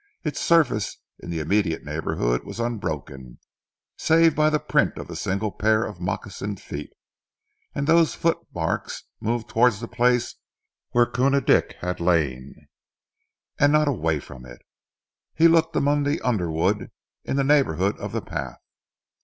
Its 0.23 0.39
surface 0.39 0.97
in 1.19 1.29
the 1.29 1.39
immediate 1.39 1.83
neighbourhood 1.85 2.43
was 2.43 2.59
unbroken, 2.59 3.37
save 3.97 4.35
by 4.35 4.49
the 4.49 4.57
print 4.57 4.97
of 4.97 5.11
a 5.11 5.15
single 5.15 5.51
pair 5.51 5.85
of 5.85 5.99
moccasined 6.01 6.59
feet, 6.59 6.89
and 7.75 7.85
those 7.85 8.15
footmarks 8.15 9.03
moved 9.19 9.47
towards 9.47 9.79
the 9.79 9.87
place 9.87 10.37
where 10.89 11.05
Koona 11.05 11.39
Dick 11.39 11.75
had 11.81 11.99
lain, 11.99 12.65
and 13.59 13.71
not 13.71 13.87
away 13.87 14.19
from 14.19 14.43
it. 14.43 14.63
He 15.35 15.47
looked 15.47 15.75
among 15.75 16.01
the 16.01 16.19
underwood 16.21 16.89
in 17.23 17.35
the 17.35 17.43
neighbourhood 17.43 17.95
of 17.99 18.11
the 18.11 18.23
path. 18.23 18.57